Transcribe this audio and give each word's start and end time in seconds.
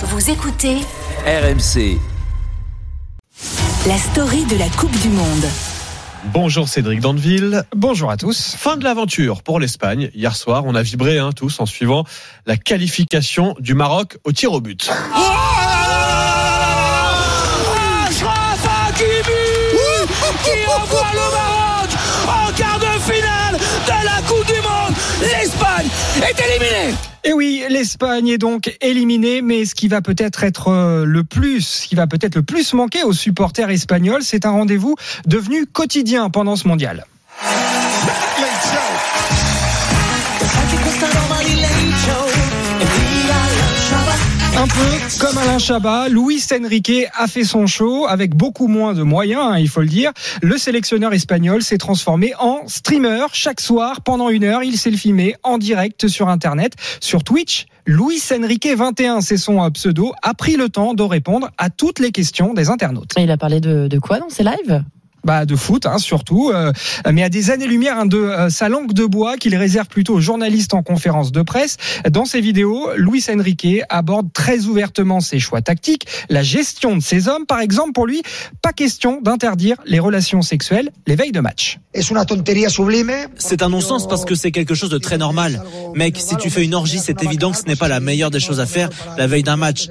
Vous 0.00 0.30
écoutez 0.30 0.76
RMC. 1.26 1.98
la 3.88 3.98
story 3.98 4.44
de 4.44 4.56
la 4.56 4.68
Coupe 4.68 4.96
du 5.00 5.08
Monde. 5.08 5.44
Bonjour 6.26 6.68
Cédric 6.68 7.00
Dandeville. 7.00 7.64
Bonjour 7.74 8.08
à 8.08 8.16
tous. 8.16 8.54
Fin 8.56 8.76
de 8.76 8.84
l'aventure 8.84 9.42
pour 9.42 9.58
l'Espagne. 9.58 10.08
Hier 10.14 10.36
soir, 10.36 10.62
on 10.66 10.76
a 10.76 10.82
vibré 10.82 11.18
hein, 11.18 11.32
tous 11.34 11.58
en 11.58 11.66
suivant 11.66 12.04
la 12.46 12.56
qualification 12.56 13.56
du 13.58 13.74
Maroc 13.74 14.18
au 14.22 14.30
tir 14.30 14.52
au 14.52 14.60
but. 14.60 14.88
Et 27.28 27.34
oui, 27.34 27.62
l'Espagne 27.68 28.26
est 28.28 28.38
donc 28.38 28.74
éliminée, 28.80 29.42
mais 29.42 29.66
ce 29.66 29.74
qui 29.74 29.86
va 29.86 30.00
peut-être 30.00 30.44
être 30.44 30.68
euh, 30.68 31.04
le 31.04 31.24
plus, 31.24 31.60
ce 31.60 31.86
qui 31.86 31.94
va 31.94 32.06
peut-être 32.06 32.36
le 32.36 32.42
plus 32.42 32.72
manquer 32.72 33.02
aux 33.02 33.12
supporters 33.12 33.68
espagnols, 33.68 34.22
c'est 34.22 34.46
un 34.46 34.50
rendez-vous 34.52 34.94
devenu 35.26 35.66
quotidien 35.66 36.30
pendant 36.30 36.56
ce 36.56 36.66
mondial. 36.66 37.04
Comme 45.20 45.38
Alain 45.38 45.58
Chabat, 45.58 46.08
Luis 46.08 46.44
Enrique 46.52 47.06
a 47.16 47.26
fait 47.26 47.44
son 47.44 47.66
show 47.66 48.06
avec 48.06 48.34
beaucoup 48.34 48.68
moins 48.68 48.94
de 48.94 49.02
moyens, 49.02 49.40
hein, 49.42 49.58
il 49.58 49.68
faut 49.68 49.80
le 49.80 49.86
dire. 49.86 50.12
Le 50.42 50.58
sélectionneur 50.58 51.12
espagnol 51.12 51.62
s'est 51.62 51.78
transformé 51.78 52.34
en 52.38 52.66
streamer. 52.66 53.26
Chaque 53.32 53.60
soir, 53.60 54.02
pendant 54.02 54.28
une 54.28 54.44
heure, 54.44 54.62
il 54.62 54.78
s'est 54.78 54.92
filmé 54.92 55.34
en 55.42 55.58
direct 55.58 56.08
sur 56.08 56.28
Internet, 56.28 56.74
sur 57.00 57.24
Twitch. 57.24 57.66
Luis 57.86 58.22
Enrique 58.32 58.68
21, 58.68 59.20
c'est 59.20 59.38
son 59.38 59.68
pseudo, 59.70 60.12
a 60.22 60.34
pris 60.34 60.56
le 60.56 60.68
temps 60.68 60.94
de 60.94 61.02
répondre 61.02 61.50
à 61.58 61.70
toutes 61.70 61.98
les 61.98 62.12
questions 62.12 62.54
des 62.54 62.68
internautes. 62.68 63.14
Il 63.18 63.30
a 63.30 63.36
parlé 63.36 63.60
de 63.60 63.98
quoi 63.98 64.18
dans 64.18 64.28
ses 64.28 64.44
lives? 64.44 64.84
Bah 65.28 65.44
de 65.44 65.56
foot 65.56 65.84
hein, 65.84 65.98
surtout, 65.98 66.52
euh, 66.54 66.72
mais 67.12 67.22
à 67.22 67.28
des 67.28 67.50
années-lumière 67.50 67.98
hein, 67.98 68.06
de 68.06 68.16
euh, 68.16 68.48
sa 68.48 68.70
langue 68.70 68.94
de 68.94 69.04
bois 69.04 69.36
qu'il 69.36 69.54
réserve 69.56 69.86
plutôt 69.86 70.14
aux 70.14 70.20
journalistes 70.22 70.72
en 70.72 70.82
conférence 70.82 71.32
de 71.32 71.42
presse. 71.42 71.76
Dans 72.10 72.24
ses 72.24 72.40
vidéos, 72.40 72.88
Luis 72.96 73.22
Enrique 73.28 73.82
aborde 73.90 74.32
très 74.32 74.64
ouvertement 74.64 75.20
ses 75.20 75.38
choix 75.38 75.60
tactiques, 75.60 76.06
la 76.30 76.42
gestion 76.42 76.96
de 76.96 77.02
ses 77.02 77.28
hommes, 77.28 77.44
par 77.44 77.60
exemple 77.60 77.92
pour 77.92 78.06
lui, 78.06 78.22
pas 78.62 78.72
question 78.72 79.20
d'interdire 79.20 79.76
les 79.84 79.98
relations 79.98 80.40
sexuelles 80.40 80.88
les 81.06 81.14
veilles 81.14 81.32
de 81.32 81.40
match. 81.40 81.78
C'est 83.36 83.62
un 83.62 83.68
non-sens 83.68 84.08
parce 84.08 84.24
que 84.24 84.34
c'est 84.34 84.50
quelque 84.50 84.74
chose 84.74 84.90
de 84.90 84.98
très 84.98 85.18
normal. 85.18 85.62
Mec, 85.94 86.16
si 86.18 86.36
tu 86.36 86.48
fais 86.48 86.64
une 86.64 86.74
orgie, 86.74 87.00
c'est 87.00 87.22
évident 87.22 87.50
que 87.50 87.58
ce 87.58 87.64
n'est 87.64 87.76
pas 87.76 87.88
la 87.88 88.00
meilleure 88.00 88.30
des 88.30 88.40
choses 88.40 88.60
à 88.60 88.66
faire 88.66 88.88
la 89.18 89.26
veille 89.26 89.42
d'un 89.42 89.56
match. 89.56 89.88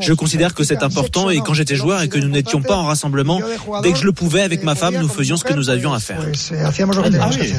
Je 0.00 0.12
considère 0.12 0.54
que 0.54 0.62
c'est 0.62 0.84
important 0.84 1.30
et 1.30 1.40
quand 1.40 1.54
j'étais 1.54 1.74
joueur 1.74 2.02
et 2.02 2.08
que 2.08 2.18
nous 2.18 2.28
n'étions 2.28 2.62
pas 2.62 2.76
en 2.76 2.84
rassemblement, 2.84 3.40
dès 3.82 3.92
que 3.92 3.98
je 3.98 4.04
le 4.04 4.12
pouvais 4.12 4.51
avec 4.52 4.64
ma 4.64 4.74
femme, 4.74 4.96
nous 4.98 5.08
faisions 5.08 5.36
ce 5.36 5.44
que 5.44 5.52
nous 5.54 5.70
avions 5.70 5.92
à 5.92 6.00
faire. 6.00 6.18
Ah 6.20 7.30
oui. 7.30 7.52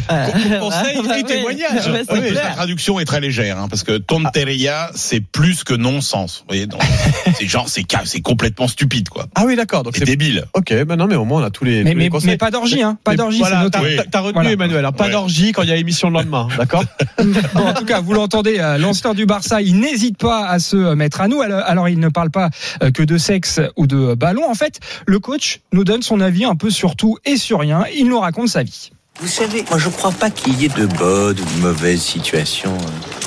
Conseil 0.59 0.99
et 1.19 1.23
témoignage. 1.23 1.89
La 2.33 2.51
traduction 2.51 2.99
est 2.99 3.05
très 3.05 3.19
légère, 3.19 3.57
hein, 3.59 3.67
parce 3.69 3.83
que 3.83 3.97
tonteria, 3.97 4.89
c'est 4.95 5.19
plus 5.21 5.63
que 5.63 5.73
non-sens. 5.73 6.39
Vous 6.39 6.45
voyez, 6.47 6.67
donc, 6.67 6.81
c'est 7.37 7.47
genre, 7.47 7.67
c'est 7.69 7.83
c'est 8.05 8.21
complètement 8.21 8.67
stupide, 8.67 9.09
quoi. 9.09 9.25
Ah 9.35 9.43
oui, 9.45 9.55
d'accord. 9.55 9.83
Donc 9.83 9.95
C'est 9.97 10.05
débile. 10.05 10.45
Ok, 10.53 10.73
bah 10.85 10.95
non, 10.95 11.07
mais 11.07 11.15
au 11.15 11.25
moins 11.25 11.41
on 11.41 11.45
a 11.45 11.49
tous 11.51 11.63
les, 11.65 11.83
Mais, 11.83 11.91
tous 11.91 11.97
les 11.97 12.03
mais, 12.05 12.09
conseils. 12.09 12.29
mais 12.31 12.37
pas 12.37 12.51
d'orgie, 12.51 12.81
hein, 12.81 12.97
pas 13.03 13.15
d'orgie, 13.15 13.39
voilà, 13.39 13.69
t'as- 13.71 13.81
Oui. 13.81 13.97
retenu 13.97 14.31
Voilà. 14.33 14.51
Emmanuel, 14.51 14.85
hein, 14.85 14.91
pas 14.91 15.05
Ouais. 15.05 15.11
d'orgie 15.11 15.51
quand 15.51 15.63
il 15.63 15.69
y 15.69 15.71
a 15.71 15.75
émission 15.75 16.09
le 16.09 16.15
lendemain, 16.15 16.47
d'accord 16.57 16.83
Bon, 17.53 17.67
en 17.67 17.73
tout 17.73 17.85
cas, 17.85 17.99
vous 18.01 18.13
l'entendez, 18.13 18.57
euh, 18.59 18.77
l'ancien 18.77 19.13
du 19.13 19.25
Barça, 19.25 19.61
il 19.61 19.79
n'hésite 19.79 20.17
pas 20.17 20.47
à 20.47 20.59
se 20.59 20.93
mettre 20.93 21.21
à 21.21 21.27
nous. 21.27 21.41
Alors, 21.41 21.61
alors, 21.65 21.89
il 21.89 21.99
ne 21.99 22.09
parle 22.09 22.29
pas 22.31 22.49
euh, 22.81 22.91
que 22.91 23.03
de 23.03 23.17
sexe 23.17 23.59
ou 23.75 23.87
de 23.87 24.15
ballon. 24.15 24.49
En 24.49 24.55
fait, 24.55 24.79
le 25.05 25.19
coach 25.19 25.59
nous 25.71 25.83
donne 25.83 26.01
son 26.01 26.19
avis 26.21 26.45
un 26.45 26.55
peu 26.55 26.69
sur 26.73 26.95
tout 26.97 27.17
et 27.25 27.37
sur 27.37 27.59
rien. 27.59 27.83
Il 27.95 28.07
nous 28.07 28.19
raconte 28.19 28.49
sa 28.49 28.63
vie. 28.63 28.91
Vous 29.21 29.27
savez, 29.27 29.63
moi 29.69 29.77
je 29.79 29.89
crois 29.89 30.11
pas 30.11 30.29
qu'il 30.31 30.59
y 30.59 30.65
ait 30.65 30.69
de 30.69 30.85
bonnes 30.87 31.39
ou 31.39 31.57
de 31.57 31.61
mauvaises 31.61 32.01
situations. 32.01 32.75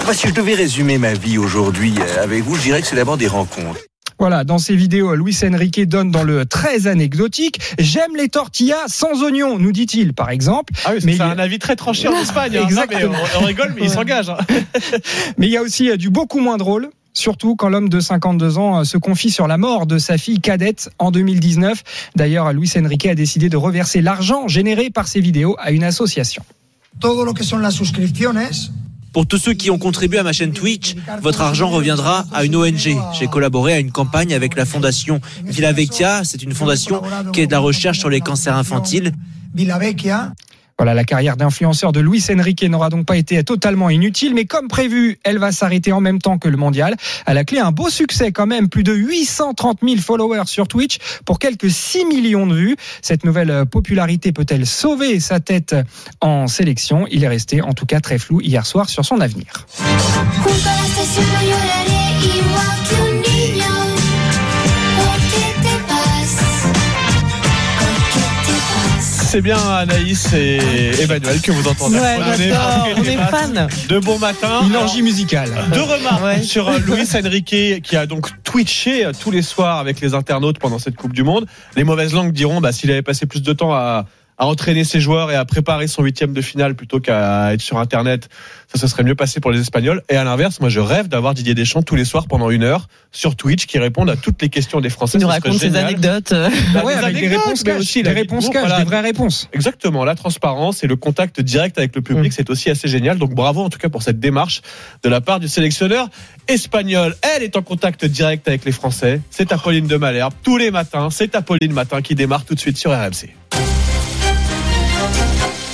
Enfin, 0.02 0.12
si 0.12 0.28
je 0.28 0.34
devais 0.34 0.54
résumer 0.54 0.98
ma 0.98 1.14
vie 1.14 1.38
aujourd'hui 1.38 1.94
euh, 2.00 2.22
avec 2.22 2.42
vous, 2.42 2.56
je 2.56 2.62
dirais 2.62 2.80
que 2.82 2.86
c'est 2.88 2.96
d'abord 2.96 3.16
des 3.16 3.28
rencontres. 3.28 3.78
Voilà, 4.18 4.44
dans 4.44 4.56
ses 4.58 4.74
vidéos, 4.74 5.14
Luis 5.14 5.36
Enrique 5.44 5.86
donne 5.86 6.10
dans 6.10 6.22
le 6.22 6.46
très 6.46 6.86
anecdotique 6.86 7.60
J'aime 7.78 8.16
les 8.16 8.28
tortillas 8.30 8.84
sans 8.88 9.22
oignons, 9.22 9.58
nous 9.58 9.72
dit-il, 9.72 10.14
par 10.14 10.30
exemple. 10.30 10.72
Ah 10.86 10.92
oui, 10.94 11.00
Mais 11.04 11.12
c'est 11.12 11.18
il- 11.18 11.22
un 11.22 11.38
avis 11.38 11.58
très 11.58 11.76
tranché 11.76 12.08
en 12.08 12.16
Espagne. 12.20 12.56
hein. 12.56 12.60
Non, 12.60 12.66
mais 12.66 12.72
Exactement. 12.72 13.14
on, 13.38 13.42
on 13.42 13.44
rigole, 13.44 13.74
mais 13.76 13.82
il 13.84 13.90
s'engage. 13.90 14.30
hein. 14.30 14.38
Mais 15.38 15.46
il 15.46 15.52
y 15.52 15.56
a 15.56 15.62
aussi 15.62 15.90
euh, 15.90 15.96
du 15.96 16.08
beaucoup 16.10 16.40
moins 16.40 16.56
drôle. 16.56 16.88
Surtout 17.16 17.56
quand 17.56 17.70
l'homme 17.70 17.88
de 17.88 17.98
52 17.98 18.58
ans 18.58 18.80
euh, 18.80 18.84
se 18.84 18.98
confie 18.98 19.30
sur 19.30 19.48
la 19.48 19.56
mort 19.56 19.86
de 19.86 19.96
sa 19.96 20.18
fille 20.18 20.38
cadette 20.38 20.90
en 20.98 21.10
2019. 21.10 21.82
D'ailleurs, 22.14 22.52
Luis 22.52 22.70
Enrique 22.76 23.06
a 23.06 23.14
décidé 23.14 23.48
de 23.48 23.56
reverser 23.56 24.02
l'argent 24.02 24.48
généré 24.48 24.90
par 24.90 25.08
ses 25.08 25.20
vidéos 25.20 25.56
à 25.58 25.70
une 25.70 25.82
association. 25.82 26.44
todo 27.00 27.24
lo 27.24 27.34
que 27.34 27.42
son 27.42 27.58
las 27.58 27.74
suscripciones 27.74 28.70
Pour 29.12 29.26
tous 29.26 29.38
ceux 29.38 29.54
qui 29.54 29.70
ont 29.70 29.78
contribué 29.78 30.18
à 30.18 30.22
ma 30.22 30.34
chaîne 30.34 30.52
Twitch, 30.52 30.94
votre 31.22 31.40
argent 31.40 31.68
reviendra 31.68 32.26
à 32.34 32.44
une 32.44 32.54
ONG. 32.54 32.98
J'ai 33.18 33.26
collaboré 33.28 33.72
à 33.72 33.78
une 33.78 33.90
campagne 33.90 34.34
avec 34.34 34.54
la 34.54 34.66
fondation 34.66 35.22
Villa 35.42 35.72
Vecchia. 35.72 36.22
C'est 36.22 36.42
une 36.42 36.52
fondation 36.52 37.00
qui 37.32 37.40
aide 37.40 37.50
la 37.50 37.60
recherche 37.60 37.98
sur 37.98 38.10
les 38.10 38.20
cancers 38.20 38.54
infantiles. 38.54 39.12
Voilà, 40.78 40.92
la 40.92 41.04
carrière 41.04 41.38
d'influenceur 41.38 41.92
de 41.92 42.00
Luis 42.00 42.22
Enrique 42.30 42.62
n'aura 42.62 42.90
donc 42.90 43.06
pas 43.06 43.16
été 43.16 43.42
totalement 43.42 43.88
inutile, 43.88 44.34
mais 44.34 44.44
comme 44.44 44.68
prévu, 44.68 45.18
elle 45.24 45.38
va 45.38 45.50
s'arrêter 45.50 45.90
en 45.90 46.02
même 46.02 46.18
temps 46.18 46.36
que 46.36 46.50
le 46.50 46.58
mondial. 46.58 46.96
À 47.24 47.32
la 47.32 47.44
clé, 47.44 47.60
un 47.60 47.72
beau 47.72 47.88
succès 47.88 48.30
quand 48.30 48.46
même, 48.46 48.68
plus 48.68 48.82
de 48.82 48.92
830 48.92 49.78
000 49.82 49.96
followers 49.96 50.44
sur 50.44 50.68
Twitch 50.68 50.98
pour 51.24 51.38
quelques 51.38 51.70
6 51.70 52.04
millions 52.04 52.46
de 52.46 52.54
vues. 52.54 52.76
Cette 53.00 53.24
nouvelle 53.24 53.50
euh, 53.50 53.64
popularité 53.64 54.32
peut-elle 54.32 54.66
sauver 54.66 55.18
sa 55.18 55.40
tête 55.40 55.74
en 56.20 56.46
sélection? 56.46 57.06
Il 57.10 57.24
est 57.24 57.28
resté 57.28 57.62
en 57.62 57.72
tout 57.72 57.86
cas 57.86 58.00
très 58.00 58.18
flou 58.18 58.42
hier 58.42 58.66
soir 58.66 58.90
sur 58.90 59.04
son 59.04 59.22
avenir. 59.22 59.66
C'est 69.36 69.42
bien 69.42 69.58
Anaïs 69.58 70.32
et 70.32 70.56
Emmanuel 71.02 71.42
que 71.42 71.52
vous 71.52 71.68
entendez. 71.68 71.98
Ouais, 71.98 72.16
On 72.18 72.32
est- 72.40 72.48
j'adore, 72.48 72.88
on 72.96 73.02
des 73.02 73.10
est 73.10 73.16
masses 73.16 73.30
fan. 73.30 73.68
De 73.86 73.98
bon 73.98 74.18
matin. 74.18 74.62
Une 74.66 74.74
orgie 74.74 75.02
musicale. 75.02 75.50
Deux 75.74 75.82
remarques 75.82 76.24
Ouais. 76.24 76.42
sur 76.42 76.66
euh, 76.70 76.78
Luis 76.78 77.06
Enrique 77.14 77.82
qui 77.82 77.96
a 77.98 78.06
donc 78.06 78.28
twitché 78.44 79.04
euh, 79.04 79.12
tous 79.12 79.30
les 79.30 79.42
soirs 79.42 79.76
avec 79.78 80.00
les 80.00 80.14
internautes 80.14 80.58
pendant 80.58 80.78
cette 80.78 80.96
Coupe 80.96 81.12
du 81.12 81.22
Monde. 81.22 81.44
Les 81.76 81.84
mauvaises 81.84 82.14
langues 82.14 82.32
diront 82.32 82.62
bah, 82.62 82.72
s'il 82.72 82.90
avait 82.90 83.02
passé 83.02 83.26
plus 83.26 83.42
de 83.42 83.52
temps 83.52 83.74
à, 83.74 84.06
à 84.38 84.46
entraîner 84.46 84.84
ses 84.84 85.00
joueurs 85.00 85.30
et 85.30 85.34
à 85.34 85.44
préparer 85.44 85.86
son 85.86 86.02
huitième 86.02 86.32
de 86.32 86.40
finale 86.40 86.74
plutôt 86.74 87.00
qu'à 87.00 87.54
être 87.54 87.62
sur 87.62 87.78
Internet, 87.78 88.28
ça 88.72 88.78
se 88.78 88.86
serait 88.86 89.02
mieux 89.02 89.14
passé 89.14 89.40
pour 89.40 89.50
les 89.50 89.60
Espagnols. 89.60 90.02
Et 90.08 90.16
à 90.16 90.24
l'inverse, 90.24 90.60
moi 90.60 90.68
je 90.68 90.80
rêve 90.80 91.08
d'avoir 91.08 91.34
Didier 91.34 91.54
Deschamps 91.54 91.82
tous 91.82 91.94
les 91.96 92.04
soirs 92.04 92.26
pendant 92.26 92.50
une 92.50 92.62
heure 92.62 92.88
sur 93.12 93.34
Twitch 93.36 93.66
qui 93.66 93.78
répondent 93.78 94.10
à 94.10 94.16
toutes 94.16 94.40
les 94.42 94.48
questions 94.48 94.80
des 94.80 94.90
Français. 94.90 95.18
Il 95.18 95.22
nous 95.22 95.28
raconte 95.28 95.54
ses 95.58 95.76
anecdotes. 95.76 96.34
Bah, 96.74 96.82
Ouais, 96.84 96.94
des 96.94 96.98
avec 97.04 97.14
des 97.16 97.20
anecdotes, 97.26 97.44
réponses 97.44 97.64
mais 97.64 97.70
cash, 97.72 97.80
aussi 97.80 98.02
des 98.02 98.10
réponses 98.10 98.48
cash, 98.50 98.60
voilà. 98.60 98.78
des 98.78 98.84
vraies 98.84 99.00
réponses. 99.00 99.48
Exactement, 99.52 100.04
la 100.04 100.14
transparence 100.14 100.84
et 100.84 100.86
le 100.86 100.96
contact 100.96 101.40
direct 101.40 101.78
avec 101.78 101.94
le 101.96 102.02
public, 102.02 102.32
c'est 102.32 102.50
aussi 102.50 102.68
assez 102.70 102.88
génial. 102.88 103.18
Donc 103.18 103.34
bravo 103.34 103.62
en 103.62 103.70
tout 103.70 103.78
cas 103.78 103.88
pour 103.88 104.02
cette 104.02 104.20
démarche 104.20 104.60
de 105.02 105.08
la 105.08 105.20
part 105.20 105.40
du 105.40 105.48
sélectionneur 105.48 106.08
espagnol. 106.48 107.14
Elle 107.22 107.42
est 107.42 107.56
en 107.56 107.62
contact 107.62 108.04
direct 108.04 108.46
avec 108.48 108.64
les 108.64 108.72
Français. 108.72 109.20
C'est 109.30 109.52
Apolline 109.52 109.86
de 109.86 109.96
Malherbe 109.96 110.34
tous 110.42 110.58
les 110.58 110.70
matins. 110.70 111.08
C'est 111.10 111.34
Apolline 111.34 111.72
Matin 111.72 112.02
qui 112.02 112.14
démarre 112.14 112.44
tout 112.44 112.54
de 112.54 112.60
suite 112.60 112.76
sur 112.76 112.90
RMC. 112.92 113.30